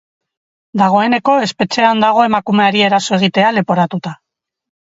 Dagoeneko 0.81 1.35
espetxean 1.49 2.01
dago 2.05 2.25
emakumeari 2.29 2.83
eraso 2.89 3.17
egitea 3.21 3.55
leporatuta. 3.61 4.19